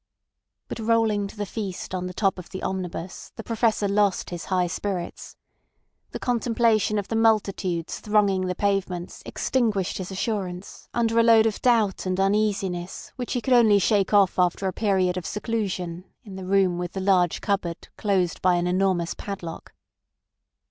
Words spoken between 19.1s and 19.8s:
padlock.